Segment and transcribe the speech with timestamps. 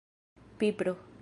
[0.57, 0.97] pipro